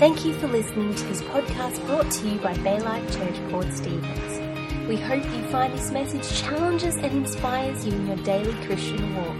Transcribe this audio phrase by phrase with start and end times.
[0.00, 4.88] Thank you for listening to this podcast brought to you by Baylife Church Port Stephens.
[4.88, 9.36] We hope you find this message challenges and inspires you in your daily Christian walk.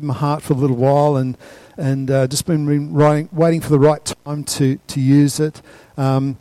[0.00, 1.36] my heart for a little while and
[1.78, 5.62] and uh, just been writing, waiting for the right time to to use it.
[5.96, 6.36] Um,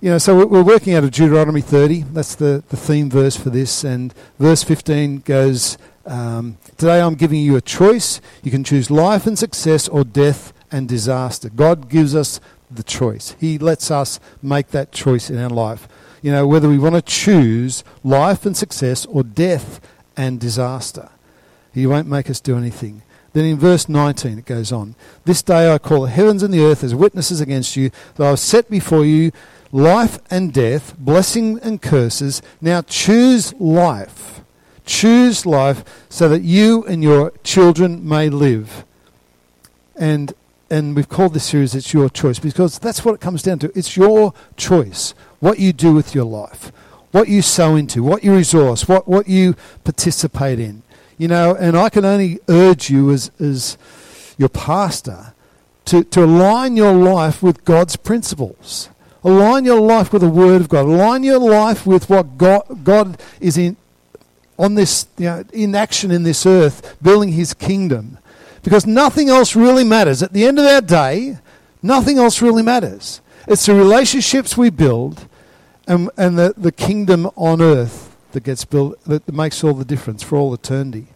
[0.00, 2.02] you know, so we're, working out of Deuteronomy 30.
[2.12, 3.82] That's the, the theme verse for this.
[3.82, 5.76] And verse 15 goes,
[6.06, 8.20] um, Today I'm giving you a choice.
[8.44, 11.48] You can choose life and success or death and disaster.
[11.48, 12.38] God gives us
[12.70, 13.34] the choice.
[13.40, 15.88] He lets us make that choice in our life.
[16.22, 19.80] You know, whether we want to choose life and success or death
[20.16, 21.08] and disaster.
[21.72, 23.02] He won't make us do anything.
[23.38, 26.64] Then in verse 19 it goes on This day I call the heavens and the
[26.64, 29.30] earth as witnesses against you that I have set before you
[29.70, 32.42] life and death, blessing and curses.
[32.60, 34.40] Now choose life.
[34.84, 38.84] Choose life so that you and your children may live.
[39.94, 40.34] And
[40.68, 43.70] and we've called this series It's Your Choice because that's what it comes down to.
[43.78, 45.14] It's your choice.
[45.38, 46.72] What you do with your life,
[47.12, 50.82] what you sow into, what you resource, what, what you participate in.
[51.18, 53.76] You know, and I can only urge you as, as
[54.38, 55.34] your pastor
[55.86, 58.88] to, to align your life with God's principles.
[59.24, 60.86] Align your life with the Word of God.
[60.86, 63.76] Align your life with what God, God is in,
[64.56, 68.18] on this, you know, in action in this earth, building His kingdom.
[68.62, 70.22] Because nothing else really matters.
[70.22, 71.38] At the end of our day,
[71.82, 73.20] nothing else really matters.
[73.48, 75.26] It's the relationships we build
[75.88, 80.22] and, and the, the kingdom on earth that gets built that makes all the difference
[80.22, 81.08] for all eternity.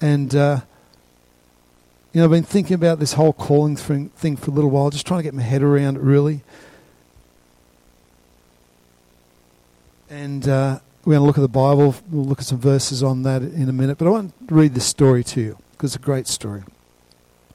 [0.00, 0.60] And uh,
[2.12, 5.06] you know, I've been thinking about this whole calling thing, for a little while, just
[5.06, 6.42] trying to get my head around it really.
[10.08, 11.94] And uh, we're going to look at the Bible.
[12.08, 13.98] We'll look at some verses on that in a minute.
[13.98, 16.62] But I want to read this story to you because it's a great story.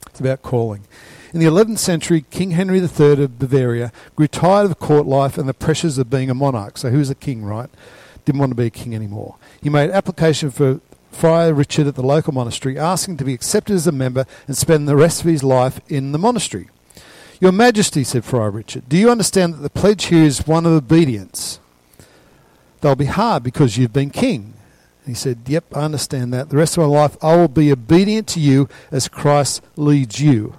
[0.08, 0.84] It's about calling.
[1.32, 5.48] In the 11th century, King Henry III of Bavaria grew tired of court life and
[5.48, 6.76] the pressures of being a monarch.
[6.76, 7.70] So, who's a king, right?
[8.24, 9.36] Didn't want to be a king anymore.
[9.62, 13.86] He made application for Friar Richard at the local monastery, asking to be accepted as
[13.86, 16.68] a member and spend the rest of his life in the monastery.
[17.40, 20.72] Your Majesty, said Friar Richard, do you understand that the pledge here is one of
[20.72, 21.58] obedience?
[22.80, 24.54] They'll be hard because you've been king.
[25.06, 26.50] He said, Yep, I understand that.
[26.50, 30.56] The rest of my life I will be obedient to you as Christ leads you.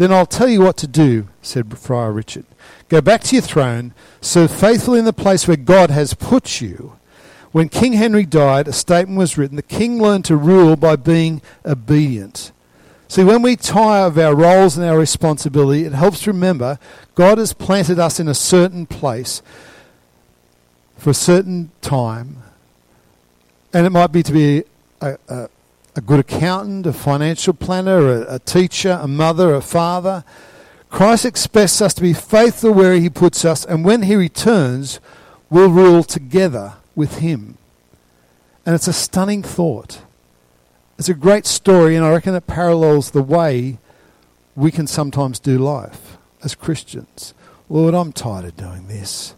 [0.00, 2.46] Then I'll tell you what to do, said Friar Richard.
[2.88, 6.96] Go back to your throne, serve faithfully in the place where God has put you.
[7.52, 11.42] When King Henry died, a statement was written the king learned to rule by being
[11.66, 12.50] obedient.
[13.08, 16.78] See, when we tire of our roles and our responsibility, it helps to remember
[17.14, 19.42] God has planted us in a certain place
[20.96, 22.38] for a certain time.
[23.74, 24.64] And it might be to be
[25.02, 25.50] a, a,
[26.00, 30.24] a good accountant, a financial planner, a, a teacher, a mother, a father.
[30.88, 34.98] Christ expects us to be faithful where he puts us, and when he returns,
[35.50, 37.58] we'll rule together with him.
[38.64, 40.00] And it's a stunning thought.
[40.98, 43.76] It's a great story, and I reckon it parallels the way
[44.56, 47.34] we can sometimes do life as Christians.
[47.68, 49.34] Lord, I'm tired of doing this.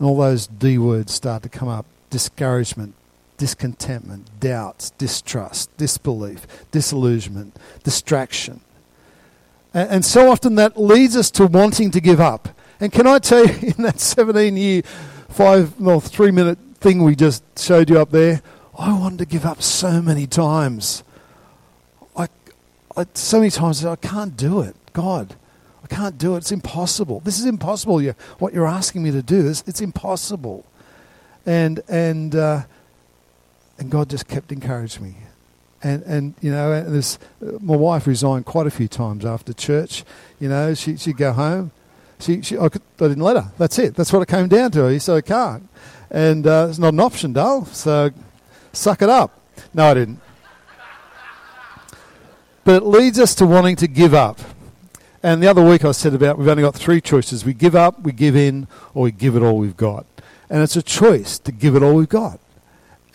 [0.00, 2.94] And all those D words start to come up discouragement,
[3.36, 8.60] discontentment, doubts, distrust, disbelief, disillusionment, distraction.
[9.74, 12.48] And, so often that leads us to wanting to give up.
[12.80, 14.82] And can I tell you, in that 17 year,
[15.28, 18.40] five, well, three minute thing we just showed you up there,
[18.78, 21.04] I wanted to give up so many times.
[22.16, 22.28] I,
[22.96, 24.76] I, so many times I can't do it.
[24.92, 25.36] God,
[25.84, 26.38] I can't do it.
[26.38, 27.20] It's impossible.
[27.20, 28.00] This is impossible.
[28.00, 30.64] You, what you're asking me to do is it's impossible.
[31.44, 32.62] And and uh,
[33.78, 35.16] and God just kept encouraging me
[35.82, 40.04] and and you know, and this, my wife resigned quite a few times after church.
[40.40, 41.70] You know, she she'd go home.
[42.18, 43.52] She, she I, could, I didn't let her.
[43.58, 43.94] That's it.
[43.94, 44.86] That's what it came down to.
[44.86, 45.68] He said I can't,
[46.10, 47.66] and uh, it's not an option, Dale.
[47.66, 48.10] So
[48.72, 49.38] suck it up.
[49.74, 50.20] No, I didn't.
[52.64, 54.40] But it leads us to wanting to give up.
[55.22, 58.00] And the other week I said about we've only got three choices: we give up,
[58.00, 60.06] we give in, or we give it all we've got.
[60.48, 62.40] And it's a choice to give it all we've got.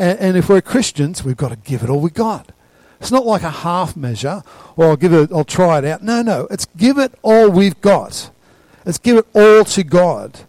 [0.02, 2.52] And, and if we're Christians, we've got to give it all we've got.
[3.00, 4.42] It's not like a half measure,
[4.76, 6.02] or I'll give it, I'll try it out.
[6.02, 8.32] No, no, it's give it all we've got.
[8.86, 10.40] Let's give it all to God.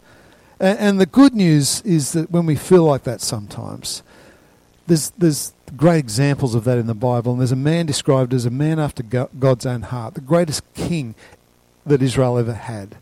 [0.59, 4.03] And, and the good news is that when we feel like that sometimes,
[4.87, 7.33] there's there's great examples of that in the Bible.
[7.33, 11.15] And there's a man described as a man after God's own heart, the greatest king
[11.85, 12.97] that Israel ever had.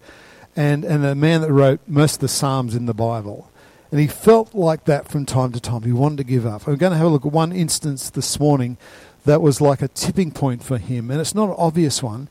[0.56, 3.50] and, and a man that wrote most of the Psalms in the Bible.
[3.90, 5.82] And he felt like that from time to time.
[5.82, 6.68] He wanted to give up.
[6.68, 8.76] I'm going to have a look at one instance this morning
[9.24, 11.10] that was like a tipping point for him.
[11.10, 12.28] And it's not an obvious one.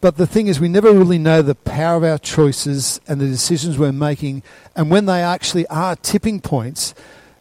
[0.00, 3.26] But the thing is, we never really know the power of our choices and the
[3.26, 4.42] decisions we're making.
[4.74, 6.94] And when they actually are tipping points,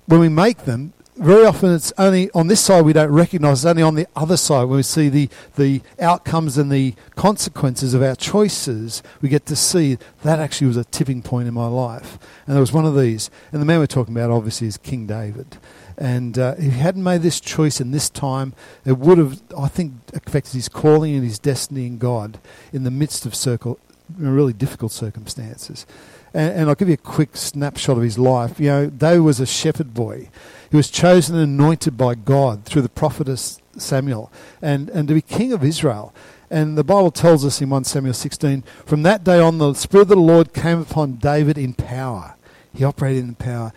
[0.06, 3.66] when we make them, very often it's only on this side we don't recognize, it's
[3.66, 8.02] only on the other side when we see the, the outcomes and the consequences of
[8.02, 12.18] our choices, we get to see that actually was a tipping point in my life.
[12.46, 13.30] And there was one of these.
[13.52, 15.58] And the man we're talking about obviously is King David.
[15.98, 18.54] And uh, if he hadn't made this choice in this time,
[18.84, 22.38] it would have, I think, affected his calling and his destiny in God
[22.74, 23.80] in the midst of circle,
[24.18, 25.86] really difficult circumstances.
[26.34, 28.60] And, and I'll give you a quick snapshot of his life.
[28.60, 30.30] You know, David was a shepherd boy.
[30.70, 34.32] He was chosen and anointed by God through the prophetess Samuel
[34.62, 36.14] and, and to be king of Israel.
[36.50, 40.04] And the Bible tells us in 1 Samuel 16, from that day on, the Spirit
[40.04, 42.36] of the Lord came upon David in power.
[42.74, 43.74] He operated in power.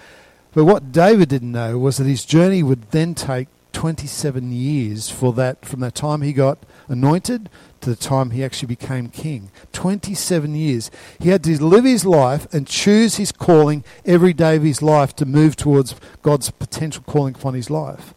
[0.52, 5.32] But what David didn't know was that his journey would then take 27 years for
[5.34, 6.58] that, from the time he got
[6.88, 7.48] anointed
[7.80, 9.50] to the time he actually became king.
[9.72, 10.90] 27 years.
[11.18, 15.14] He had to live his life and choose his calling every day of his life
[15.16, 18.14] to move towards God's potential calling upon his life.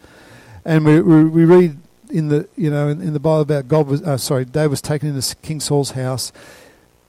[0.65, 1.77] And we, we, we read
[2.09, 4.81] in the you know in, in, the Bible about God was uh, sorry David was
[4.81, 6.33] taken into King Saul's house.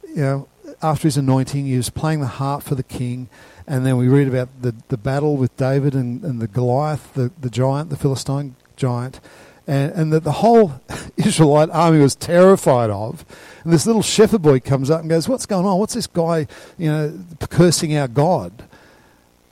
[0.08, 0.48] You know
[0.82, 3.28] after his anointing, he was playing the harp for the king.
[3.66, 7.30] And then we read about the, the battle with David and, and the Goliath, the,
[7.40, 9.20] the giant, the Philistine giant
[9.66, 10.80] and, and that the whole
[11.16, 13.24] Israelite army was terrified of.
[13.64, 15.78] And this little shepherd boy comes up and goes, What's going on?
[15.78, 16.46] What's this guy,
[16.78, 17.18] you know,
[17.48, 18.64] cursing our God?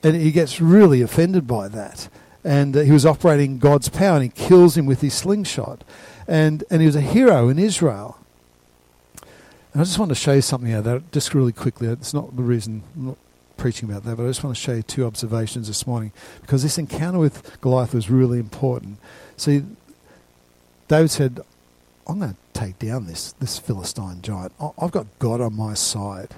[0.03, 2.09] And he gets really offended by that.
[2.43, 5.85] And uh, he was operating God's power and he kills him with his slingshot.
[6.27, 8.19] And, and he was a hero in Israel.
[9.73, 11.89] And I just want to show you something out there, just really quickly.
[11.89, 13.19] It's not the reason I'm not
[13.57, 16.63] preaching about that, but I just want to show you two observations this morning because
[16.63, 18.99] this encounter with Goliath was really important.
[19.37, 19.65] See,
[20.91, 21.41] David said,
[22.09, 24.53] I'm going to take down this, this Philistine giant.
[24.77, 26.31] I've got God on my side.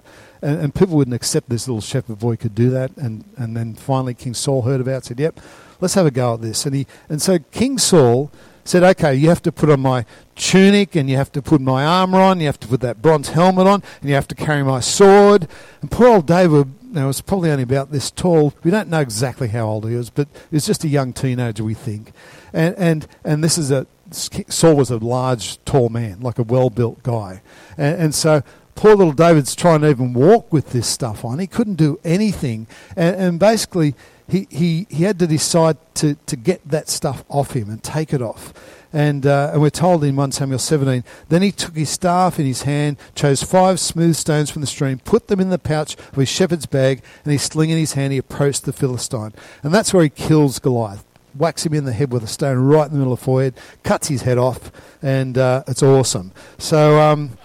[0.43, 2.95] And, and, people wouldn't accept this little shepherd boy could do that.
[2.99, 5.41] And, and then finally King Saul heard about it, said, yep,
[5.81, 6.67] let's have a go at this.
[6.67, 8.31] And, he, and so King Saul
[8.63, 10.05] said, okay, you have to put on my
[10.35, 13.31] tunic and you have to put my armor on, you have to put that bronze
[13.31, 15.49] helmet on, and you have to carry my sword.
[15.81, 18.53] And poor old David now was probably only about this tall.
[18.63, 21.65] We don't know exactly how old he was, but he was just a young teenager,
[21.65, 22.13] we think.
[22.53, 27.03] And, and, and this is a Saul was a large, tall man, like a well-built
[27.03, 27.43] guy,
[27.77, 28.43] and, and, so
[28.75, 31.39] poor little David's trying to even walk with this stuff on.
[31.39, 32.67] He couldn't do anything,
[32.97, 33.95] and, and basically
[34.29, 38.13] he, he, he had to decide to, to get that stuff off him and take
[38.13, 38.53] it off.
[38.93, 42.47] And, uh, and we're told in 1 Samuel 17, then he took his staff in
[42.47, 46.17] his hand, chose five smooth stones from the stream, put them in the pouch of
[46.17, 49.33] his shepherd's bag, and his sling in his hand, he approached the Philistine.
[49.63, 52.87] And that's where he kills Goliath whacks him in the head with a stone right
[52.87, 54.71] in the middle of the forehead, cuts his head off,
[55.03, 56.33] and uh, it's awesome.
[56.59, 57.37] So, um,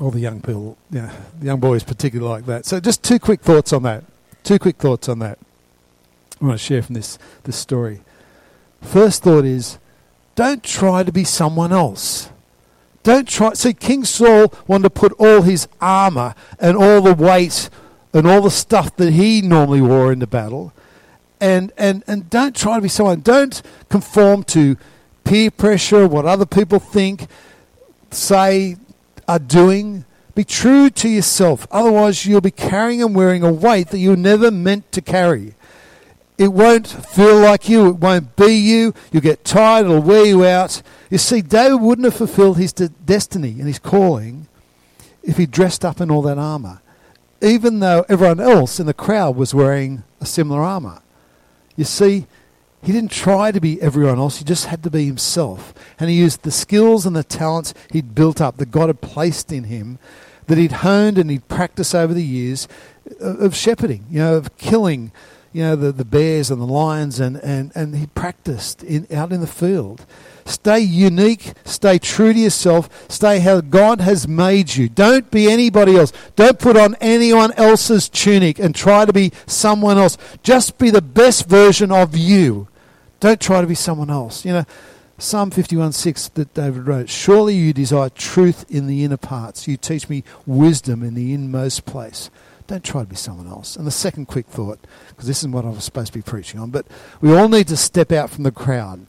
[0.00, 2.66] all the young people, yeah, the young boys particularly like that.
[2.66, 4.04] So, just two quick thoughts on that.
[4.44, 5.38] Two quick thoughts on that.
[6.40, 8.00] I want to share from this this story.
[8.80, 9.78] First thought is,
[10.34, 12.30] don't try to be someone else.
[13.02, 13.54] Don't try.
[13.54, 17.68] See, King Saul wanted to put all his armor and all the weight
[18.12, 20.72] and all the stuff that he normally wore into battle
[21.40, 23.20] and, and, and don't try to be someone.
[23.20, 24.76] Don't conform to
[25.24, 27.26] peer pressure, what other people think,
[28.10, 28.76] say,
[29.26, 30.04] are doing.
[30.34, 31.66] Be true to yourself.
[31.70, 35.54] Otherwise, you'll be carrying and wearing a weight that you were never meant to carry.
[36.38, 37.88] It won't feel like you.
[37.88, 38.94] It won't be you.
[39.10, 39.86] You'll get tired.
[39.86, 40.82] It'll wear you out.
[41.10, 44.46] You see, David wouldn't have fulfilled his de- destiny and his calling
[45.24, 46.80] if he dressed up in all that armor,
[47.42, 51.02] even though everyone else in the crowd was wearing a similar armor.
[51.78, 52.26] You see,
[52.82, 55.72] he didn't try to be everyone else, he just had to be himself.
[56.00, 59.52] And he used the skills and the talents he'd built up, that God had placed
[59.52, 60.00] in him,
[60.48, 62.66] that he'd honed and he'd practiced over the years
[63.22, 65.12] uh, of shepherding, you know, of killing,
[65.52, 69.32] you know, the, the bears and the lions, and, and, and he practiced in, out
[69.32, 70.04] in the field.
[70.48, 71.52] Stay unique.
[71.66, 72.88] Stay true to yourself.
[73.10, 74.88] Stay how God has made you.
[74.88, 76.10] Don't be anybody else.
[76.36, 80.16] Don't put on anyone else's tunic and try to be someone else.
[80.42, 82.66] Just be the best version of you.
[83.20, 84.46] Don't try to be someone else.
[84.46, 84.64] You know,
[85.18, 89.68] Psalm 51 6 that David wrote Surely you desire truth in the inner parts.
[89.68, 92.30] You teach me wisdom in the inmost place.
[92.66, 93.76] Don't try to be someone else.
[93.76, 94.78] And the second quick thought,
[95.08, 96.86] because this is what I was supposed to be preaching on, but
[97.20, 99.06] we all need to step out from the crowd.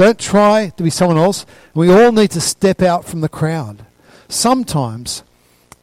[0.00, 1.44] Don't try to be someone else.
[1.74, 3.84] We all need to step out from the crowd.
[4.30, 5.22] Sometimes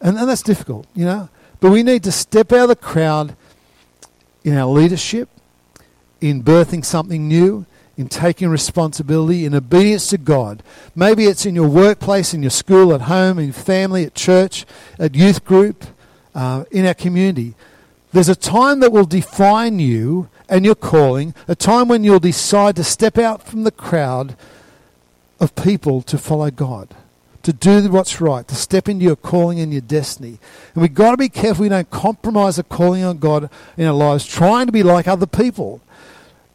[0.01, 1.29] And, and that's difficult, you know.
[1.59, 3.35] But we need to step out of the crowd
[4.43, 5.29] in our leadership,
[6.19, 10.63] in birthing something new, in taking responsibility, in obedience to God.
[10.95, 14.65] Maybe it's in your workplace, in your school, at home, in family, at church,
[14.97, 15.85] at youth group,
[16.33, 17.53] uh, in our community.
[18.13, 22.75] There's a time that will define you and your calling, a time when you'll decide
[22.77, 24.35] to step out from the crowd
[25.39, 26.95] of people to follow God,
[27.43, 30.39] to do what's right, to step into your calling and your destiny.
[30.73, 33.93] And we've got to be careful we don't compromise the calling on God in our
[33.93, 35.81] lives, trying to be like other people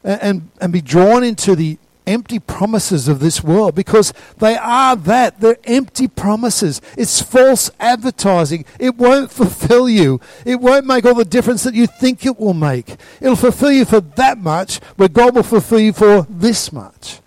[0.03, 4.97] and, and, and be drawn into the empty promises of this world because they are
[4.97, 5.41] that.
[5.41, 6.81] They're empty promises.
[6.97, 8.65] It's false advertising.
[8.79, 10.21] It won't fulfill you.
[10.45, 12.97] It won't make all the difference that you think it will make.
[13.21, 17.21] It'll fulfill you for that much, where God will fulfill you for this much.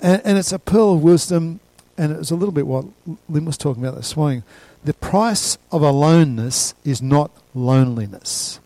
[0.00, 1.60] And, and it's a pearl of wisdom,
[1.96, 2.86] and it was a little bit what
[3.28, 4.44] Lynn was talking about this morning.
[4.84, 8.60] The price of aloneness is not loneliness.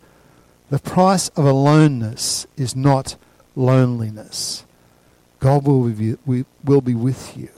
[0.69, 3.15] The price of aloneness is not
[3.55, 4.65] loneliness.
[5.43, 6.15] God will be,
[6.63, 7.49] will be with you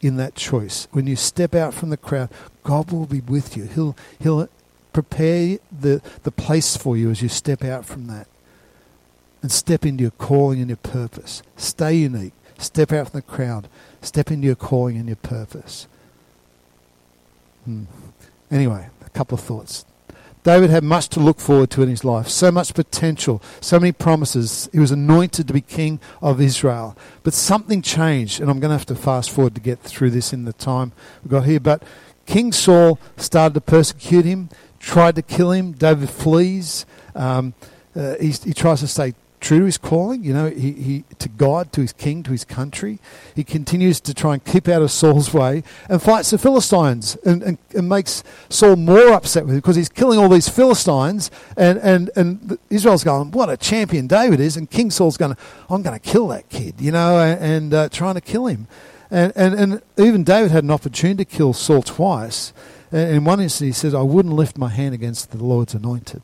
[0.00, 0.86] in that choice.
[0.92, 2.30] When you step out from the crowd,
[2.62, 3.64] God will be with you.
[3.64, 4.48] He'll, he'll
[4.92, 8.28] prepare the, the place for you as you step out from that.
[9.42, 11.42] And step into your calling and your purpose.
[11.56, 12.32] Stay unique.
[12.58, 13.66] Step out from the crowd.
[14.02, 15.88] Step into your calling and your purpose.
[17.64, 17.86] Hmm.
[18.52, 19.84] Anyway, a couple of thoughts.
[20.44, 23.92] David had much to look forward to in his life, so much potential, so many
[23.92, 24.68] promises.
[24.72, 26.96] He was anointed to be king of Israel.
[27.22, 30.32] But something changed, and I'm going to have to fast forward to get through this
[30.32, 31.60] in the time we've got here.
[31.60, 31.84] But
[32.26, 34.48] King Saul started to persecute him,
[34.80, 35.72] tried to kill him.
[35.72, 36.86] David flees.
[37.14, 37.54] Um,
[37.94, 41.72] uh, he tries to stay true to his calling, you know, he, he, to God,
[41.72, 43.00] to his king, to his country.
[43.34, 47.42] He continues to try and keep out of Saul's way and fights the Philistines and,
[47.42, 51.78] and, and makes Saul more upset with him because he's killing all these Philistines and,
[51.80, 54.56] and, and Israel's going, what a champion David is.
[54.56, 55.36] And King Saul's going,
[55.68, 58.68] I'm going to kill that kid, you know, and, uh, trying to kill him.
[59.10, 62.52] And, and, and even David had an opportunity to kill Saul twice.
[62.92, 66.22] And in one instance, he says, I wouldn't lift my hand against the Lord's anointed.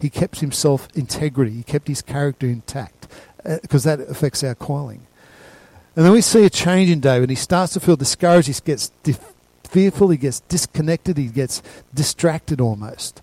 [0.00, 1.52] He kept himself integrity.
[1.52, 3.08] He kept his character intact
[3.44, 5.06] because uh, that affects our calling.
[5.96, 7.30] And then we see a change in David.
[7.30, 8.46] He starts to feel discouraged.
[8.46, 10.10] He gets dif- fearful.
[10.10, 11.16] He gets disconnected.
[11.16, 11.62] He gets
[11.92, 13.20] distracted almost.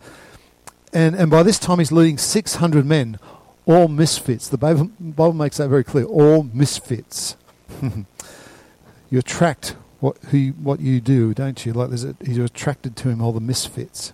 [0.92, 3.20] And, and by this time, he's leading 600 men,
[3.66, 4.50] all misfits.
[4.50, 7.38] The Bible, Bible makes that very clear all misfits.
[7.82, 11.72] you attract what, who, what you do, don't you?
[11.72, 14.14] Like there's a, you're attracted to him, all the misfits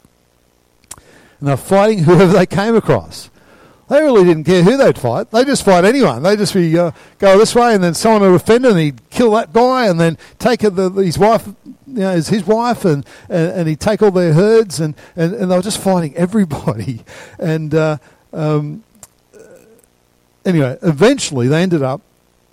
[1.42, 3.30] and they're fighting whoever they came across.
[3.90, 5.32] They really didn't care who they'd fight.
[5.32, 6.24] They just fight anyone.
[6.24, 9.10] They just be uh, go this way, and then someone would offend him, and he'd
[9.10, 13.06] kill that guy, and then take the, his wife, you know, as his wife, and,
[13.28, 17.04] and, and, he'd take all their herds, and, and, and they were just fighting everybody.
[17.40, 17.98] And uh,
[18.32, 18.84] um,
[20.46, 22.02] anyway, eventually they ended up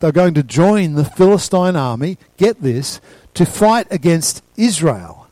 [0.01, 2.19] they're going to join the Philistine army.
[2.37, 3.01] Get this
[3.35, 5.27] to fight against Israel.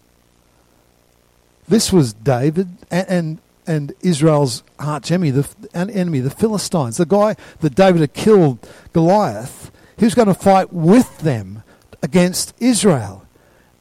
[1.68, 7.36] This was David and, and and Israel's arch enemy, the enemy, the Philistines, the guy
[7.60, 11.62] that David had killed, Goliath, he was going to fight with them
[12.02, 13.26] against Israel.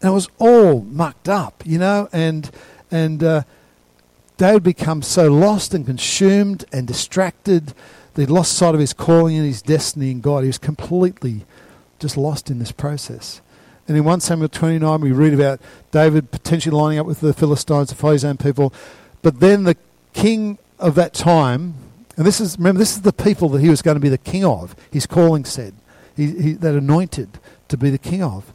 [0.01, 2.49] And it was all mucked up, you know, and
[2.91, 3.43] and uh,
[4.37, 7.73] David becomes so lost and consumed and distracted
[8.13, 10.41] that he lost sight of his calling and his destiny in God.
[10.41, 11.45] He was completely
[11.99, 13.41] just lost in this process.
[13.87, 15.61] And in 1 Samuel 29, we read about
[15.91, 18.73] David potentially lining up with the Philistines to fight his own people.
[19.25, 19.75] But then the
[20.13, 21.73] king of that time,
[22.15, 24.19] and this is, remember, this is the people that he was going to be the
[24.19, 25.73] king of, his calling said,
[26.15, 27.39] he, he, that anointed
[27.69, 28.53] to be the king of.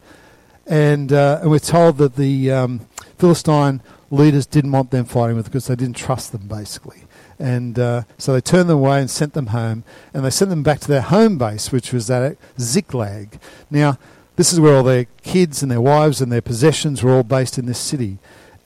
[0.68, 2.86] And, uh, and we're told that the um,
[3.18, 7.02] Philistine leaders didn't want them fighting with because they didn't trust them, basically.
[7.40, 9.82] And uh, so they turned them away and sent them home.
[10.14, 13.40] And they sent them back to their home base, which was at Ziklag.
[13.72, 13.98] Now,
[14.36, 17.58] this is where all their kids and their wives and their possessions were all based
[17.58, 18.18] in this city.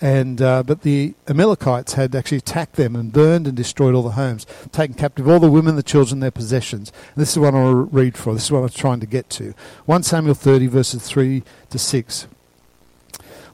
[0.04, 4.11] And, uh, but the Amalekites had actually attacked them and burned and destroyed all the
[4.11, 6.92] homes, taken captive all the women, the children, their possessions.
[7.14, 8.34] And this is what I want to read for.
[8.34, 9.54] This is what I'm trying to get to.
[9.87, 12.26] 1 Samuel 30, verses 3 to 6.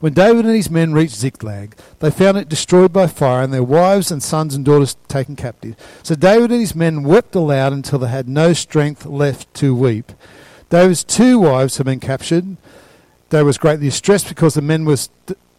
[0.01, 3.63] When David and his men reached Ziklag, they found it destroyed by fire and their
[3.63, 5.77] wives and sons and daughters taken captive.
[6.03, 10.11] So David and his men wept aloud until they had no strength left to weep.
[10.69, 12.57] David's two wives had been captured.
[13.29, 14.97] David was greatly distressed because the men were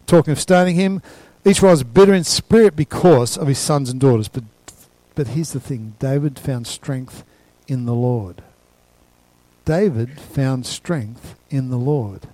[0.05, 1.01] talking of stoning him.
[1.45, 4.27] Each was bitter in spirit because of his sons and daughters.
[4.27, 4.43] But,
[5.15, 7.23] but here's the thing David found strength
[7.67, 8.41] in the Lord.
[9.65, 12.27] David found strength in the Lord.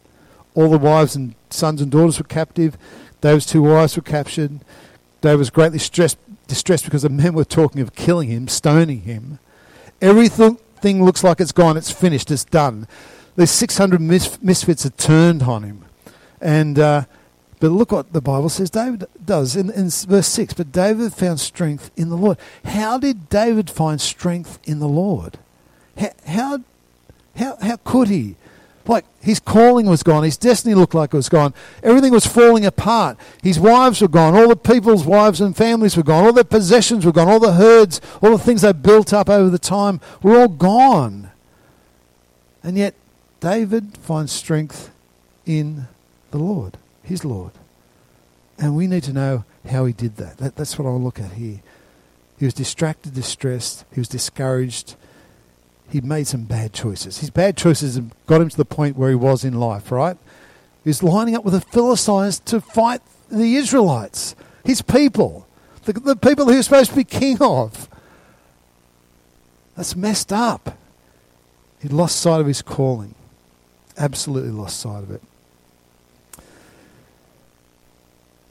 [0.56, 2.78] All the wives and sons and daughters were captive.
[3.22, 4.60] David's two wives were captured.
[5.22, 9.40] David was greatly stressed, distressed because the men were talking of killing him, stoning him.
[10.02, 12.88] Everything looks like it's gone, it's finished, it's done.
[13.36, 15.86] These 600 misfits had turned on him.
[16.42, 17.04] And, uh,
[17.60, 20.54] but look what the Bible says David does in, in verse 6.
[20.54, 22.38] But David found strength in the Lord.
[22.64, 25.38] How did David find strength in the Lord?
[25.98, 26.60] How, how,
[27.36, 28.36] how, how could he?
[28.88, 32.66] Like his calling was gone, his destiny looked like it was gone, everything was falling
[32.66, 33.20] apart.
[33.44, 37.06] His wives were gone, all the people's wives and families were gone, all their possessions
[37.06, 40.40] were gone, all the herds, all the things they built up over the time were
[40.40, 41.30] all gone.
[42.64, 42.96] And yet
[43.40, 44.90] David finds strength
[45.46, 45.88] in
[46.32, 46.79] the Lord,
[47.10, 47.52] his Lord.
[48.58, 50.38] And we need to know how he did that.
[50.38, 51.62] that that's what I'll look at here.
[52.38, 54.96] He was distracted, distressed, he was discouraged,
[55.90, 57.18] he made some bad choices.
[57.18, 60.18] His bad choices got him to the point where he was in life, right?
[60.84, 65.48] He was lining up with the Philistines to fight the Israelites, his people,
[65.84, 67.90] the, the people he was supposed to be king of.
[69.76, 70.78] That's messed up.
[71.82, 73.16] He lost sight of his calling.
[73.98, 75.22] Absolutely lost sight of it.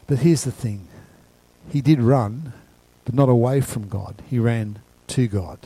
[0.09, 0.89] But here's the thing
[1.71, 2.53] he did run,
[3.05, 4.21] but not away from God.
[4.29, 5.61] He ran to God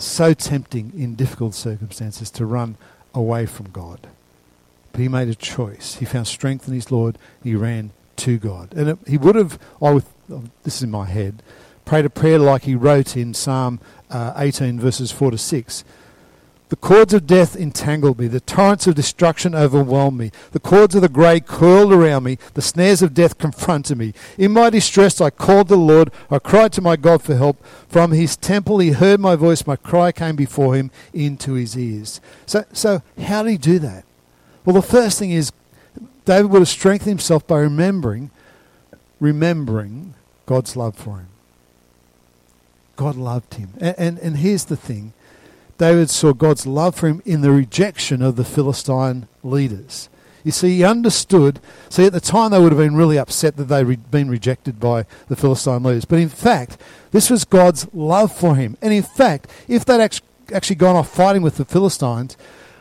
[0.00, 2.76] so tempting in difficult circumstances to run
[3.14, 4.08] away from God.
[4.92, 5.96] But he made a choice.
[5.96, 7.18] He found strength in his Lord.
[7.42, 8.72] He ran to God.
[8.74, 10.02] And it, he would have, oh,
[10.62, 11.42] this is in my head,
[11.84, 13.80] prayed a prayer like he wrote in Psalm
[14.10, 15.84] uh, 18, verses 4 to 6.
[16.70, 18.28] The cords of death entangled me.
[18.28, 20.30] The torrents of destruction overwhelmed me.
[20.52, 22.38] The cords of the grave coiled around me.
[22.54, 24.14] The snares of death confronted me.
[24.38, 26.12] In my distress, I called the Lord.
[26.30, 27.64] I cried to my God for help.
[27.88, 29.66] From his temple, he heard my voice.
[29.66, 32.20] My cry came before him into his ears.
[32.46, 34.04] So, so how did he do that?
[34.64, 35.50] Well, the first thing is
[36.24, 38.30] David would have strengthened himself by remembering,
[39.18, 40.14] remembering
[40.46, 41.28] God's love for him.
[42.94, 43.70] God loved him.
[43.80, 45.14] And, and, and here's the thing
[45.80, 50.10] David saw God's love for him in the rejection of the Philistine leaders.
[50.44, 51.58] You see, he understood.
[51.88, 55.06] See, at the time, they would have been really upset that they'd been rejected by
[55.28, 56.04] the Philistine leaders.
[56.04, 56.76] But in fact,
[57.12, 58.76] this was God's love for him.
[58.82, 60.02] And in fact, if they'd
[60.52, 62.36] actually gone off fighting with the Philistines,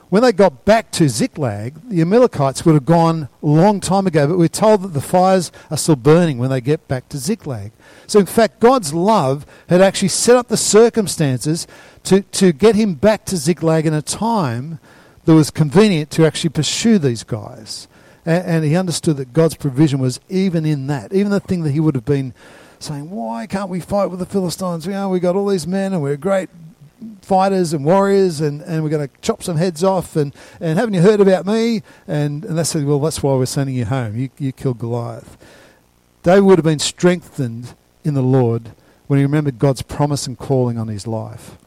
[0.09, 4.27] when they got back to Ziklag, the Amalekites would have gone a long time ago,
[4.27, 7.71] but we're told that the fires are still burning when they get back to Ziklag.
[8.07, 11.67] So, in fact, God's love had actually set up the circumstances
[12.03, 14.79] to, to get him back to Ziklag in a time
[15.25, 17.87] that was convenient to actually pursue these guys.
[18.25, 21.71] And, and he understood that God's provision was even in that, even the thing that
[21.71, 22.33] he would have been
[22.79, 24.87] saying, Why can't we fight with the Philistines?
[24.87, 26.49] You know, we've got all these men and we're great
[27.21, 30.93] fighters and warriors and, and we're going to chop some heads off and, and haven't
[30.93, 31.83] you heard about me?
[32.07, 34.17] And, and they said, well, that's why we're sending you home.
[34.17, 35.37] You, you killed Goliath.
[36.23, 38.71] David would have been strengthened in the Lord
[39.07, 41.57] when he remembered God's promise and calling on his life.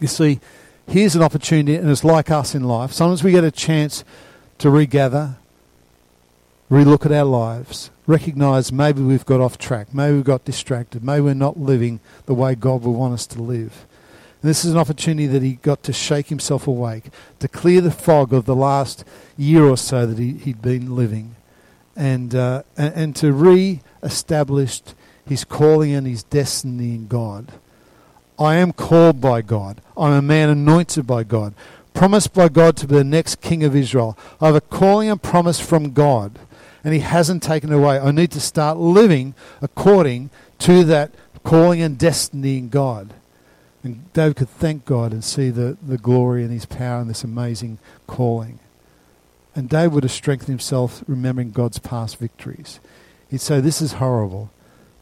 [0.00, 0.40] You see,
[0.88, 2.92] here's an opportunity, and it's like us in life.
[2.92, 4.04] Sometimes we get a chance
[4.58, 5.36] to regather,
[6.70, 11.22] relook at our lives, recognize maybe we've got off track, maybe we've got distracted, maybe
[11.22, 13.86] we're not living the way God would want us to live.
[14.46, 17.06] And this is an opportunity that he got to shake himself awake,
[17.40, 19.04] to clear the fog of the last
[19.36, 21.34] year or so that he, he'd been living,
[21.96, 24.82] and, uh, and, and to re establish
[25.26, 27.54] his calling and his destiny in God.
[28.38, 29.80] I am called by God.
[29.96, 31.52] I'm a man anointed by God,
[31.92, 34.16] promised by God to be the next king of Israel.
[34.40, 36.38] I have a calling and promise from God,
[36.84, 37.98] and He hasn't taken it away.
[37.98, 40.30] I need to start living according
[40.60, 41.10] to that
[41.42, 43.12] calling and destiny in God.
[43.86, 47.22] And David could thank God and see the, the glory and his power and this
[47.22, 48.58] amazing calling.
[49.54, 52.80] And David would have strengthened himself remembering God's past victories.
[53.30, 54.50] He'd say, This is horrible.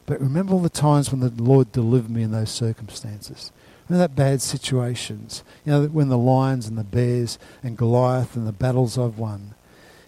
[0.05, 3.51] But remember all the times when the Lord delivered me in those circumstances.
[3.89, 5.43] Remember that bad situations.
[5.65, 9.55] You know, when the lions and the bears and Goliath and the battles I've won.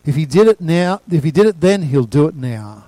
[0.06, 2.86] If he did it now, if he did it then, he'll do it now.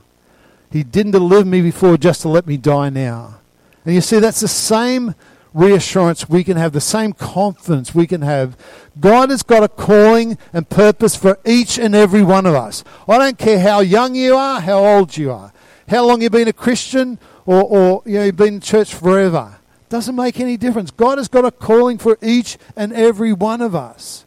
[0.72, 3.40] He didn't deliver me before just to let me die now.
[3.86, 5.16] And you see, that's the same
[5.54, 8.58] reassurance we can have, the same confidence we can have.
[9.00, 12.84] God has got a calling and purpose for each and every one of us.
[13.08, 15.52] I don't care how young you are, how old you are
[15.90, 19.58] how long you've been a Christian or, or you know, you've been in church forever.
[19.90, 20.92] Doesn't make any difference.
[20.92, 24.26] God has got a calling for each and every one of us.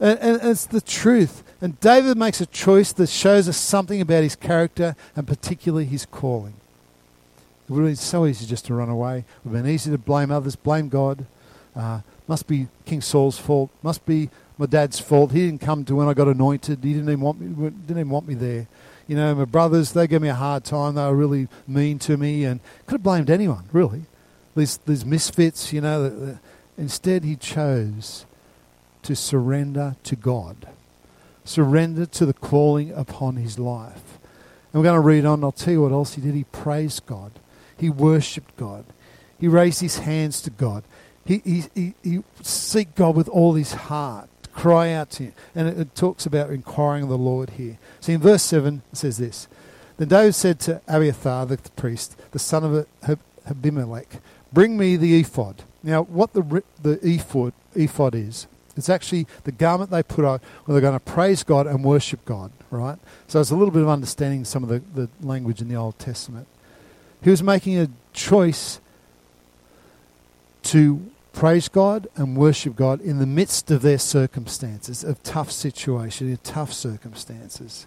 [0.00, 1.42] And, and, it's the truth.
[1.60, 6.06] And David makes a choice that shows us something about his character and particularly his
[6.06, 6.54] calling.
[7.68, 9.18] It would have been so easy just to run away.
[9.18, 11.26] It would have been easy to blame others, blame God.
[11.74, 13.70] Uh, must be King Saul's fault.
[13.82, 15.32] Must be my dad's fault.
[15.32, 16.82] He didn't come to when I got anointed.
[16.82, 17.70] He didn't even want me.
[17.70, 18.66] Didn't even want me there.
[19.06, 20.94] You know, my brothers, they gave me a hard time.
[20.94, 24.02] They were really mean to me and could have blamed anyone, really.
[24.56, 26.38] These, these misfits, you know.
[26.78, 28.26] Instead, he chose
[29.02, 30.68] to surrender to God,
[31.44, 34.18] surrender to the calling upon his life.
[34.72, 35.44] And we're going to read on.
[35.44, 36.34] I'll tell you what else he did.
[36.34, 37.32] He praised God,
[37.78, 38.84] he worshipped God,
[39.38, 40.84] he raised his hands to God.
[41.24, 45.32] He, he, he, he seek God with all his heart, cry out to him.
[45.56, 47.78] And it, it talks about inquiring of the Lord here.
[48.00, 49.48] See, in verse 7, it says this
[49.96, 54.20] Then David said to Abiathar, the priest, the son of Abimelech,
[54.52, 55.64] Bring me the ephod.
[55.82, 60.74] Now, what the, the ephod, ephod is, it's actually the garment they put on when
[60.74, 62.98] they're going to praise God and worship God, right?
[63.26, 65.98] So it's a little bit of understanding some of the, the language in the Old
[65.98, 66.46] Testament.
[67.22, 68.80] He was making a choice
[70.64, 76.30] to praise God and worship God in the midst of their circumstances, of tough situation,
[76.30, 77.86] in tough circumstances.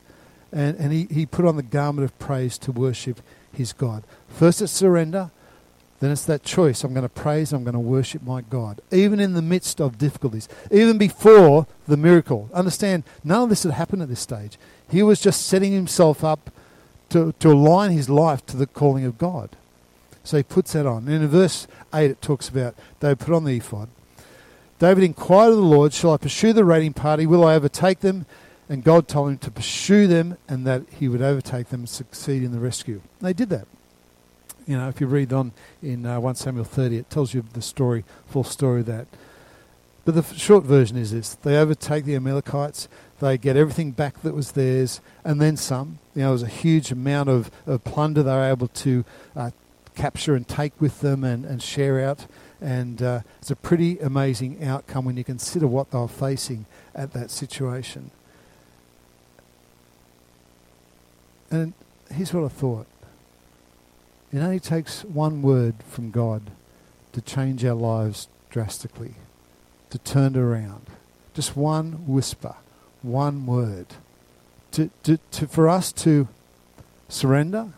[0.51, 4.03] And, and he, he put on the garment of praise to worship his God.
[4.27, 5.31] First it's surrender,
[5.99, 6.83] then it's that choice.
[6.83, 8.81] I'm going to praise, I'm going to worship my God.
[8.91, 12.49] Even in the midst of difficulties, even before the miracle.
[12.53, 14.57] Understand, none of this had happened at this stage.
[14.89, 16.51] He was just setting himself up
[17.09, 19.49] to, to align his life to the calling of God.
[20.23, 21.07] So he puts that on.
[21.07, 23.89] And in verse 8, it talks about David put on the ephod.
[24.77, 27.25] David inquired of the Lord, Shall I pursue the raiding party?
[27.25, 28.25] Will I overtake them?
[28.69, 32.43] And God told him to pursue them and that he would overtake them and succeed
[32.43, 33.01] in the rescue.
[33.19, 33.67] And they did that.
[34.67, 37.61] You know, if you read on in uh, 1 Samuel 30, it tells you the
[37.61, 39.07] story, full story of that.
[40.05, 42.87] But the short version is this they overtake the Amalekites,
[43.19, 45.99] they get everything back that was theirs, and then some.
[46.15, 49.05] You know, it was a huge amount of, of plunder they were able to
[49.35, 49.51] uh,
[49.95, 52.25] capture and take with them and, and share out.
[52.61, 57.13] And uh, it's a pretty amazing outcome when you consider what they were facing at
[57.13, 58.11] that situation.
[61.51, 61.73] And
[62.11, 62.87] here's what I thought
[64.31, 66.51] it only takes one word from God
[67.13, 69.15] to change our lives drastically,
[69.89, 70.85] to turn it around.
[71.33, 72.55] Just one whisper,
[73.01, 73.87] one word.
[74.71, 76.27] To, to, to, for us to
[77.07, 77.69] surrender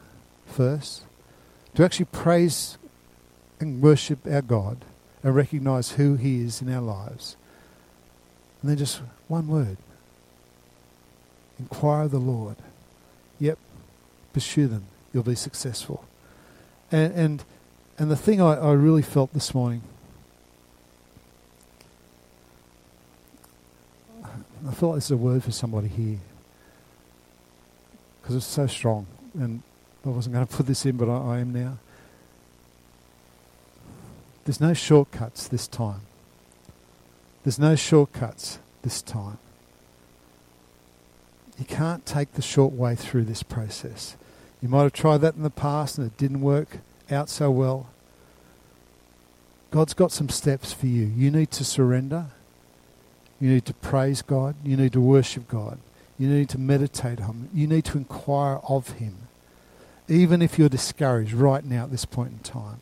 [0.45, 1.03] first,
[1.75, 2.77] to actually praise
[3.59, 4.83] and worship our God
[5.23, 7.37] and recognize who He is in our lives.
[8.61, 9.77] And then just one word
[11.61, 12.57] inquire the Lord.
[13.39, 13.57] Yep,
[14.33, 14.85] pursue them.
[15.13, 16.05] You'll be successful.
[16.91, 17.43] And, and,
[17.97, 19.83] and the thing I, I really felt this morning,
[24.67, 26.19] I feel like this is a word for somebody here
[28.21, 29.07] because it's so strong.
[29.33, 29.63] And
[30.05, 31.77] I wasn't going to put this in, but I, I am now.
[34.45, 36.01] There's no shortcuts this time.
[37.43, 39.37] There's no shortcuts this time.
[41.57, 44.15] You can't take the short way through this process.
[44.61, 46.77] You might have tried that in the past and it didn't work
[47.11, 47.87] out so well.
[49.69, 51.05] God's got some steps for you.
[51.05, 52.27] You need to surrender.
[53.41, 54.55] You need to praise God.
[54.63, 55.79] You need to worship God.
[56.17, 57.49] You need to meditate on Him.
[57.53, 59.17] You need to inquire of Him
[60.11, 62.81] even if you're discouraged right now at this point in time,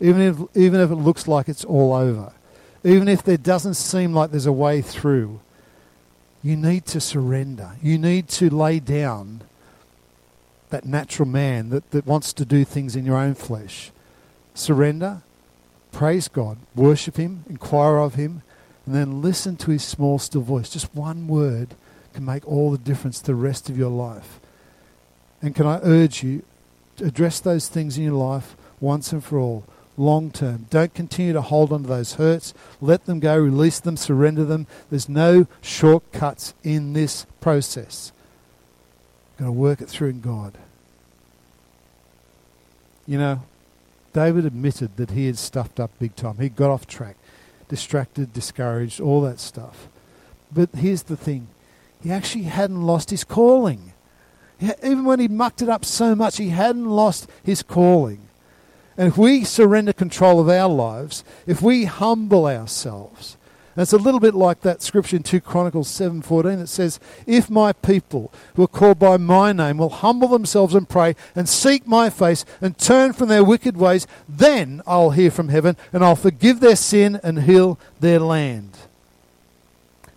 [0.00, 2.32] even if, even if it looks like it's all over,
[2.84, 5.40] even if there doesn't seem like there's a way through,
[6.40, 7.72] you need to surrender.
[7.82, 9.40] You need to lay down
[10.70, 13.90] that natural man that, that wants to do things in your own flesh.
[14.54, 15.22] Surrender,
[15.90, 18.42] praise God, worship Him, inquire of Him,
[18.88, 20.70] and then listen to His small, still voice.
[20.70, 21.74] Just one word
[22.14, 24.40] can make all the difference the rest of your life.
[25.42, 26.42] And can I urge you,
[26.96, 29.64] to address those things in your life once and for all,
[29.98, 30.68] long term.
[30.70, 32.54] Don't continue to hold on to those hurts.
[32.80, 34.66] Let them go, release them, surrender them.
[34.88, 38.10] There's no shortcuts in this process.
[39.32, 40.54] You've got to work it through in God.
[43.06, 43.42] You know,
[44.14, 46.38] David admitted that he had stuffed up big time.
[46.38, 47.18] He got off track,
[47.68, 49.88] distracted, discouraged, all that stuff.
[50.52, 51.48] But here's the thing
[52.02, 53.92] he actually hadn't lost his calling.
[54.60, 58.28] Even when he mucked it up so much, he hadn't lost his calling.
[58.96, 63.36] And if we surrender control of our lives, if we humble ourselves,
[63.78, 67.48] and it's a little bit like that scripture in 2 Chronicles 7:14 that says, "If
[67.48, 71.86] my people who are called by my name will humble themselves and pray and seek
[71.86, 76.16] my face and turn from their wicked ways, then I'll hear from heaven and I'll
[76.16, 78.70] forgive their sin and heal their land."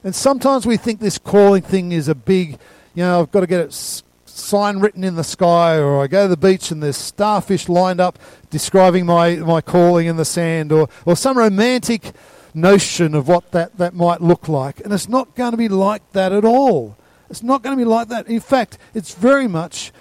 [0.03, 2.57] And sometimes we think this calling thing is a big,
[2.95, 6.23] you know, I've got to get it sign written in the sky, or I go
[6.23, 8.17] to the beach and there's starfish lined up
[8.49, 12.11] describing my, my calling in the sand, or, or some romantic
[12.53, 14.79] notion of what that, that might look like.
[14.81, 16.97] And it's not going to be like that at all.
[17.29, 18.27] It's not going to be like that.
[18.27, 19.91] In fact, it's very much.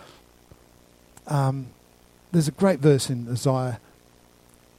[1.26, 1.68] Um,
[2.32, 3.80] there's a great verse in Isaiah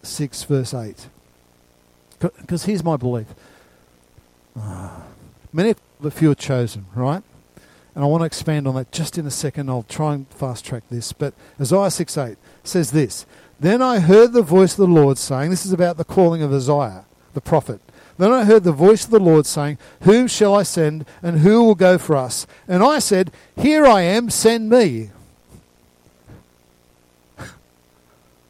[0.03, 1.07] 6, verse 8.
[2.19, 3.27] Because here's my belief.
[4.59, 4.89] Uh,
[5.53, 7.23] many, but few are chosen, right?
[7.95, 9.69] And I want to expand on that just in a second.
[9.69, 11.11] I'll try and fast track this.
[11.13, 13.25] But Isaiah 6 8 says this
[13.59, 16.53] Then I heard the voice of the Lord saying, This is about the calling of
[16.53, 17.81] Isaiah, the prophet.
[18.17, 21.63] Then I heard the voice of the Lord saying, Whom shall I send, and who
[21.63, 22.45] will go for us?
[22.67, 25.09] And I said, Here I am, send me.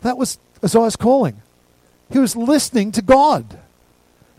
[0.02, 1.42] That was Isaiah's calling.
[2.12, 3.60] He was listening to God.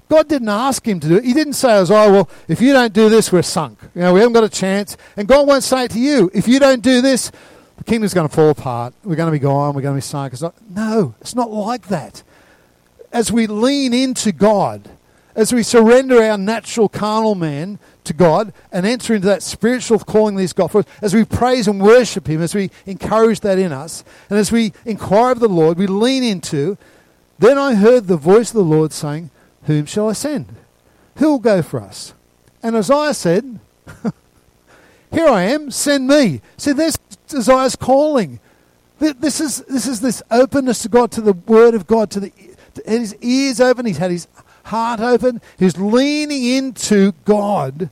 [0.09, 1.25] God didn't ask him to do it.
[1.25, 3.79] He didn't say, Isaiah, well, if you don't do this, we're sunk.
[3.95, 4.99] You know, we haven't got a chance.
[5.17, 6.31] And God won't say it to you.
[6.35, 7.33] If you don't do this,
[7.79, 8.93] the kingdom's going to fall apart.
[9.05, 9.75] We're going to be gone.
[9.75, 10.35] We're going to be sunk.
[10.35, 12.23] It's not, no, it's not like that.
[13.13, 14.89] As we lean into God,
[15.35, 20.35] as we surrender our natural carnal man to God and enter into that spiritual calling
[20.37, 23.59] that He's got for us, as we praise and worship Him, as we encourage that
[23.59, 26.77] in us, and as we inquire of the Lord, we lean into,
[27.39, 29.31] then I heard the voice of the Lord saying,
[29.65, 30.47] whom shall I send?
[31.17, 32.15] Who will go for us?
[32.63, 33.59] And Isaiah said,
[35.13, 36.41] Here I am, send me.
[36.57, 36.99] See, there's
[37.33, 38.41] Isaiah's calling.
[38.99, 42.33] This is, this is this openness to God, to the Word of God, to the
[42.75, 44.29] to his ears open, he's had his
[44.65, 47.91] heart open, he's leaning into God.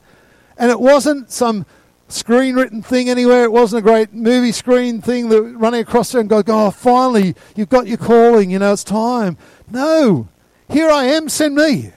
[0.57, 1.67] And it wasn't some
[2.09, 3.45] screen written thing anywhere.
[3.45, 7.35] It wasn't a great movie screen thing that running across there and go, oh, finally,
[7.57, 9.37] you've got your calling, you know, it's time.
[9.71, 10.29] No.
[10.69, 11.93] Here I am, send me.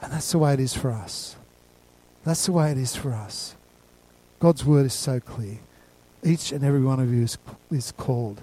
[0.00, 1.36] And that's the way it is for us.
[2.24, 3.54] That's the way it is for us.
[4.38, 5.58] God's word is so clear.
[6.22, 7.38] Each and every one of you is,
[7.70, 8.40] is called.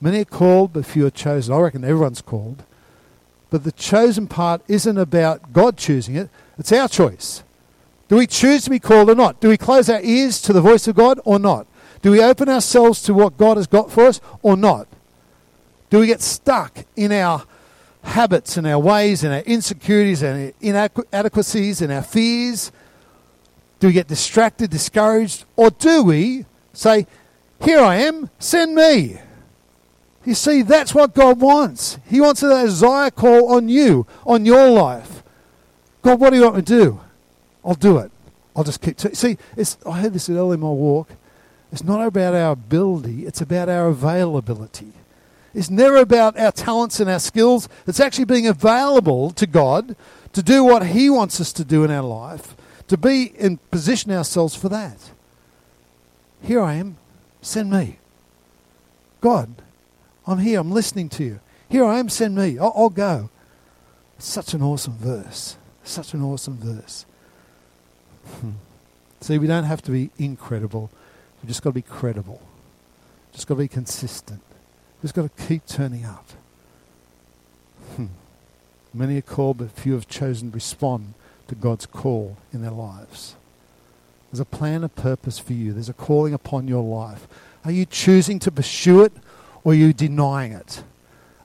[0.00, 1.54] Many are called, but few are chosen.
[1.54, 2.64] I reckon everyone's called.
[3.50, 6.28] But the chosen part isn't about God choosing it,
[6.58, 7.42] it's our choice.
[8.08, 9.40] Do we choose to be called or not?
[9.40, 11.66] Do we close our ears to the voice of God or not?
[12.02, 14.86] Do we open ourselves to what God has got for us or not?
[15.88, 17.44] Do we get stuck in our
[18.02, 22.72] habits and our ways and our insecurities and our inadequacies and our fears?
[23.80, 25.44] Do we get distracted, discouraged?
[25.56, 27.06] Or do we say,
[27.62, 29.18] Here I am, send me?
[30.24, 31.98] You see, that's what God wants.
[32.06, 35.22] He wants an desire call on you, on your life.
[36.02, 37.00] God, what do you want me to do?
[37.64, 38.10] I'll do it.
[38.56, 38.96] I'll just keep.
[38.96, 39.36] T- See,
[39.86, 41.08] I heard this early in my walk.
[41.72, 44.92] It's not about our ability, it's about our availability
[45.52, 47.68] It's never about our talents and our skills.
[47.86, 49.96] It's actually being available to God
[50.34, 52.54] to do what He wants us to do in our life,
[52.86, 55.10] to be in position ourselves for that.
[56.42, 56.96] Here I am,
[57.42, 57.98] send me.
[59.20, 59.54] God,
[60.26, 61.40] I'm here, I'm listening to you.
[61.68, 62.58] Here I am, send me.
[62.58, 63.30] I'll, I'll go.
[64.18, 65.56] Such an awesome verse.
[65.82, 67.04] Such an awesome verse.
[68.40, 68.52] Hmm.
[69.20, 70.90] See, we don't have to be incredible.
[71.42, 72.40] We've just got to be credible.
[73.32, 74.40] Just got to be consistent.
[75.02, 76.30] We've got to keep turning up.
[77.96, 78.06] Hmm.
[78.94, 81.14] Many are called, but few have chosen to respond
[81.48, 83.34] to God's call in their lives.
[84.30, 85.72] There's a plan, a purpose for you.
[85.72, 87.28] There's a calling upon your life.
[87.64, 89.12] Are you choosing to pursue it
[89.64, 90.84] or are you denying it?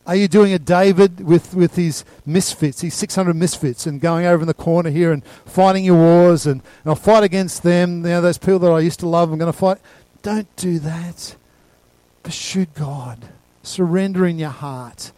[0.05, 4.41] Are you doing a David with, with his misfits, his 600 misfits, and going over
[4.41, 8.10] in the corner here and fighting your wars and, and I'll fight against them, you
[8.10, 9.77] know, those people that I used to love, I'm going to fight?
[10.23, 11.36] Don't do that.
[12.23, 13.29] Pursue God
[13.69, 15.12] Surrender in your heart.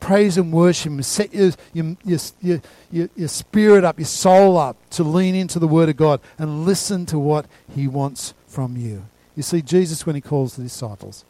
[0.00, 1.02] Praise and worship Him.
[1.02, 2.60] Set your, your, your,
[2.90, 6.64] your, your spirit up, your soul up to lean into the Word of God and
[6.64, 9.04] listen to what He wants from you.
[9.36, 11.24] You see, Jesus, when He calls the disciples,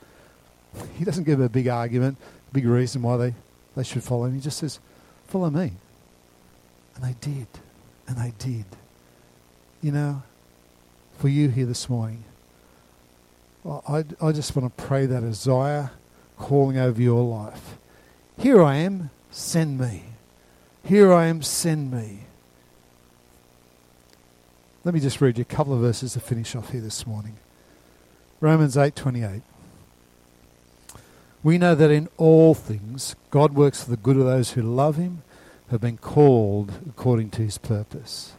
[0.96, 2.18] He doesn't give a big argument,
[2.52, 3.34] big reason why they,
[3.76, 4.34] they should follow Him.
[4.34, 4.80] He just says,
[5.26, 5.72] Follow me.
[6.94, 7.46] And they did.
[8.06, 8.66] And they did.
[9.80, 10.22] You know,
[11.18, 12.24] for you here this morning,
[13.64, 15.92] I, I just want to pray that Isaiah
[16.36, 17.78] calling over your life.
[18.38, 20.04] Here I am, send me.
[20.84, 22.20] Here I am, send me.
[24.84, 27.36] Let me just read you a couple of verses to finish off here this morning.
[28.40, 29.42] Romans 8:28.
[31.42, 34.96] We know that in all things God works for the good of those who love
[34.96, 35.22] him,
[35.70, 38.34] have been called according to his purpose.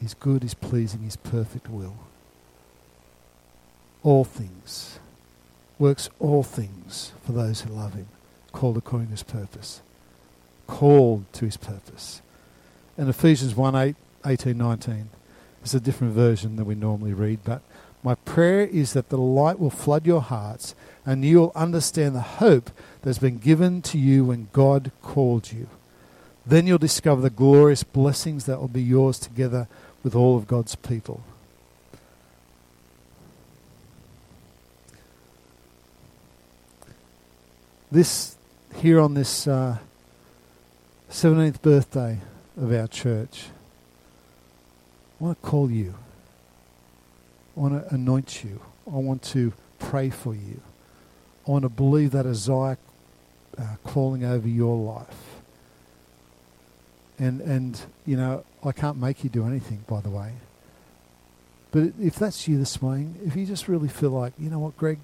[0.00, 1.96] His good, his pleasing, his perfect will.
[4.02, 5.00] All things
[5.78, 8.08] works all things for those who love him,
[8.52, 9.80] called according to his purpose.
[10.66, 12.20] Called to his purpose.
[12.96, 15.08] And Ephesians 1 8, 18, 19
[15.64, 17.62] is a different version than we normally read, but
[18.02, 20.74] my prayer is that the light will flood your hearts
[21.08, 25.66] and you will understand the hope that's been given to you when God called you.
[26.44, 29.68] Then you'll discover the glorious blessings that will be yours together
[30.02, 31.22] with all of God's people.
[37.90, 38.36] This,
[38.76, 39.78] here on this uh,
[41.10, 42.18] 17th birthday
[42.54, 43.46] of our church,
[45.18, 45.94] I want to call you.
[47.56, 48.60] I want to anoint you.
[48.86, 50.60] I want to pray for you.
[51.48, 52.76] I want to believe that Isaiah
[53.56, 55.40] uh, calling over your life.
[57.18, 60.32] And, and, you know, I can't make you do anything, by the way.
[61.70, 64.76] But if that's you this morning, if you just really feel like, you know what,
[64.76, 64.98] Greg,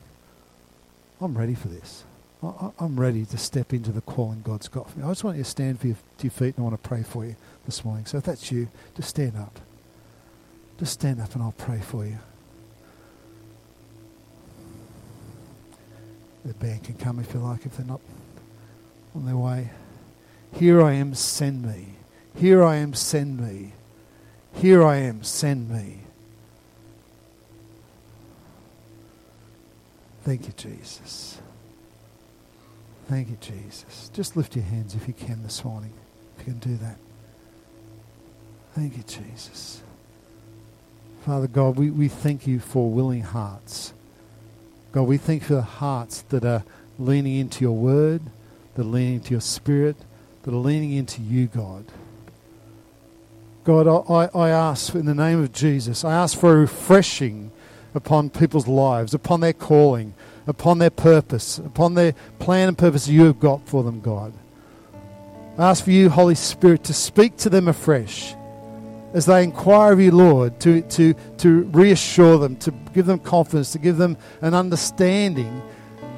[1.21, 2.05] I'm ready for this.
[2.43, 5.05] I, am ready to step into the calling God's got for me.
[5.05, 6.89] I just want you to stand for your, to your feet and I want to
[6.89, 8.05] pray for you this morning.
[8.05, 9.61] So if that's you, just stand up.
[10.79, 12.19] Just stand up and I'll pray for you.
[16.45, 18.01] The band can come if you like, if they're not
[19.15, 19.71] on their way.
[20.53, 21.95] Here I am, send me.
[22.37, 23.73] Here I am, send me.
[24.53, 26.01] Here I am, send me.
[30.23, 31.39] Thank you, Jesus.
[33.09, 34.11] Thank you, Jesus.
[34.15, 35.93] Just lift your hands if you can this morning,
[36.39, 36.97] if you can do that.
[38.75, 39.83] Thank you, Jesus.
[41.25, 43.93] Father God, we, we thank you for willing hearts.
[44.95, 46.63] God, we thank you for the hearts that are
[47.01, 48.23] leaning into your word,
[48.77, 49.97] that are leaning into your spirit,
[50.45, 51.85] that are leaning into you, God.
[53.65, 57.51] God, I, I ask in the name of Jesus, I ask for a refreshing
[57.93, 60.15] upon people's lives, upon their calling,
[60.47, 64.33] upon their purpose, upon their plan and purpose you have got for them, God.
[65.59, 68.37] I ask for you, Holy Spirit, to speak to them afresh
[69.15, 73.71] as they inquire of you, Lord, to, to, to reassure them, to give them confidence,
[73.73, 75.63] to give them an understanding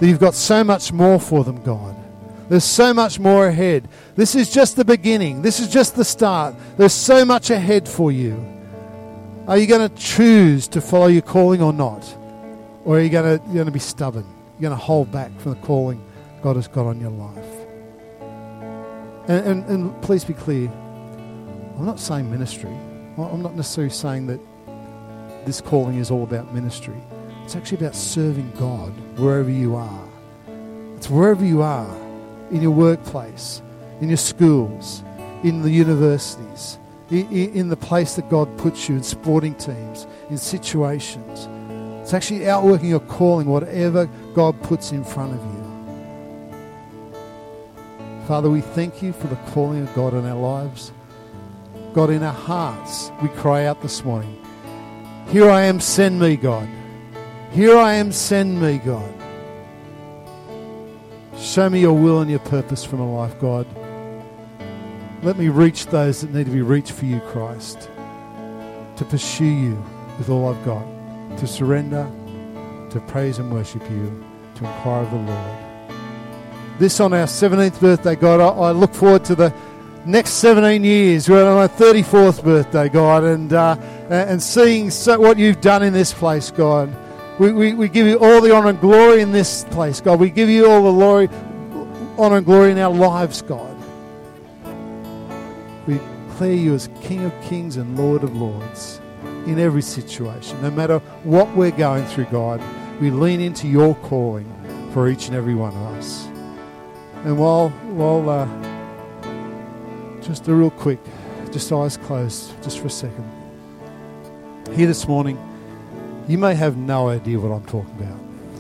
[0.01, 1.95] that you've got so much more for them, God.
[2.49, 3.89] There's so much more ahead.
[4.15, 5.43] This is just the beginning.
[5.43, 6.55] This is just the start.
[6.79, 8.43] There's so much ahead for you.
[9.47, 12.03] Are you going to choose to follow your calling or not?
[12.85, 14.25] Or are you going to, you're going to be stubborn?
[14.59, 16.03] You're going to hold back from the calling
[16.43, 17.45] God has got on your life?
[19.29, 20.71] And, and, and please be clear
[21.79, 22.75] I'm not saying ministry.
[23.19, 24.41] I'm not necessarily saying that
[25.47, 27.01] this calling is all about ministry.
[27.45, 30.05] It's actually about serving God wherever you are.
[30.97, 31.97] It's wherever you are
[32.51, 33.63] in your workplace,
[34.01, 35.03] in your schools,
[35.43, 36.79] in the universities,
[37.11, 41.49] in, the place that God puts you in sporting teams, in situations.
[42.03, 45.57] It's actually outworking your calling, whatever God puts in front of you.
[48.27, 50.91] Father, we thank you for the calling of God in our lives.
[51.97, 54.39] God, in our hearts, we cry out this morning,
[55.29, 56.69] Here I am, send me, God.
[57.53, 59.15] Here I am, send me, God.
[61.39, 63.67] Show me your will and your purpose for my life, God.
[65.23, 67.89] Let me reach those that need to be reached for you, Christ.
[68.97, 69.83] To pursue you
[70.19, 70.85] with all I've got.
[71.39, 72.07] To surrender,
[72.91, 74.23] to praise and worship you,
[74.57, 75.59] to inquire of the Lord.
[76.79, 79.51] This on our 17th birthday, God, I, I look forward to the
[80.07, 81.29] next 17 years.
[81.29, 83.77] We're on my 34th birthday, God, and, uh,
[84.09, 86.95] and seeing so, what you've done in this place, God.
[87.41, 90.21] We, we, we give you all the honor and glory in this place, God.
[90.21, 91.29] We give you all the glory,
[92.17, 93.77] honor and glory in our lives, God.
[95.87, 99.01] We declare you as King of kings and Lord of lords
[99.47, 100.61] in every situation.
[100.63, 102.63] No matter what we're going through, God,
[103.01, 104.51] we lean into your calling
[104.93, 106.27] for each and every one of us.
[107.25, 108.47] And while, while uh,
[110.27, 110.99] just a real quick,
[111.53, 113.25] just eyes closed, just for a second.
[114.75, 115.39] Here this morning,
[116.29, 118.19] you may have no idea what I'm talking about.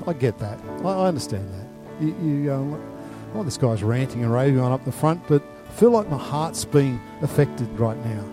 [0.08, 0.60] I get that.
[0.84, 2.04] I, I understand that.
[2.04, 2.80] You, you go,
[3.34, 6.18] oh, this guy's ranting and raving on up the front, but I feel like my
[6.18, 8.24] heart's being affected right now.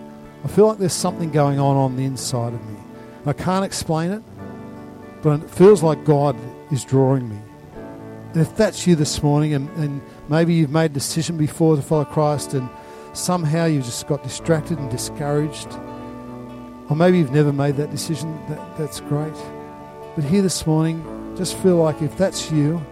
[0.44, 2.78] I feel like there's something going on on the inside of me.
[3.26, 4.22] I can't explain it,
[5.22, 6.36] but it feels like God
[6.70, 7.38] is drawing me.
[8.32, 11.82] And if that's you this morning, and, and maybe you've made a decision before to
[11.82, 12.68] follow Christ, and
[13.14, 15.72] somehow you've just got distracted and discouraged,
[16.88, 19.34] or maybe you've never made that decision, that, that's great.
[20.14, 22.84] But here this morning, just feel like if that's you,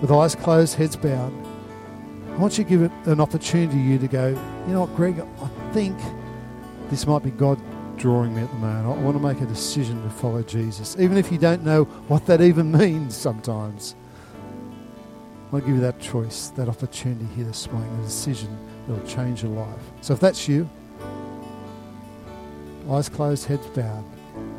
[0.00, 1.32] with eyes closed, heads bowed,
[2.32, 5.20] I want you to give it an opportunity you to go, you know what, Greg,
[5.20, 5.96] I think
[6.90, 7.58] this might be God
[7.96, 8.98] drawing me at the moment.
[8.98, 12.26] I want to make a decision to follow Jesus, even if you don't know what
[12.26, 13.94] that even means sometimes.
[15.48, 18.58] I want to give you that choice, that opportunity here this morning, a decision
[18.88, 19.80] will change your life.
[20.00, 20.68] So if that's you,
[22.90, 24.04] eyes closed, heads bowed.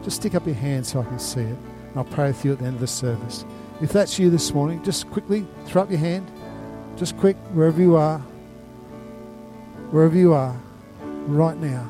[0.03, 1.45] Just stick up your hand so I can see it.
[1.45, 3.45] And I'll pray with you at the end of the service.
[3.81, 6.29] If that's you this morning, just quickly throw up your hand.
[6.97, 8.19] Just quick, wherever you are.
[9.91, 10.57] Wherever you are,
[11.27, 11.89] right now.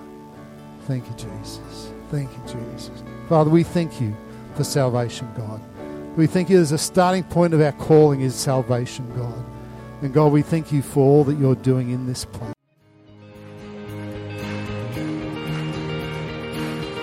[0.83, 1.91] Thank you, Jesus.
[2.11, 3.03] Thank you, Jesus.
[3.29, 4.15] Father, we thank you
[4.55, 5.61] for salvation, God.
[6.15, 9.56] We thank you as a starting point of our calling is salvation, God.
[10.01, 12.53] And God, we thank you for all that you're doing in this place.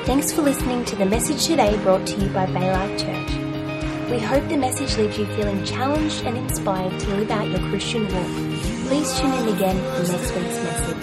[0.06, 4.10] Thanks for listening to the message today brought to you by Baylife Church.
[4.10, 8.02] We hope the message leaves you feeling challenged and inspired to live out your Christian
[8.02, 8.60] walk.
[8.86, 10.93] Please tune in again for next week's message.